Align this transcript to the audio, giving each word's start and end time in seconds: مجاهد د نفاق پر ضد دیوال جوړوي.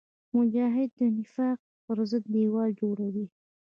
مجاهد 0.35 0.89
د 0.99 1.01
نفاق 1.17 1.59
پر 1.85 1.97
ضد 2.09 2.23
دیوال 2.33 2.69
جوړوي. 2.81 3.25